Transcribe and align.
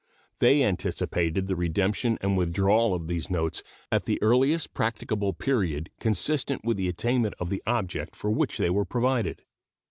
They 0.39 0.63
anticipated 0.63 1.45
the 1.45 1.55
redemption 1.55 2.17
and 2.21 2.35
withdrawal 2.35 2.95
of 2.95 3.05
these 3.05 3.29
notes 3.29 3.61
at 3.91 4.05
the 4.07 4.19
earliest 4.19 4.73
practicable 4.73 5.31
period 5.31 5.91
consistent 5.99 6.65
with 6.65 6.77
the 6.77 6.89
attainment 6.89 7.35
of 7.37 7.51
the 7.51 7.61
object 7.67 8.15
for 8.15 8.31
which 8.31 8.57
they 8.57 8.71
were 8.71 8.83
provided. 8.83 9.43